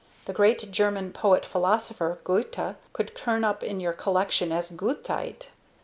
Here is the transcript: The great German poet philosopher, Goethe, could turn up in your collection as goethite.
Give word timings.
The 0.25 0.33
great 0.33 0.71
German 0.71 1.11
poet 1.13 1.45
philosopher, 1.45 2.17
Goethe, 2.23 2.73
could 2.91 3.15
turn 3.15 3.43
up 3.43 3.63
in 3.63 3.79
your 3.79 3.93
collection 3.93 4.51
as 4.51 4.71
goethite. 4.71 5.49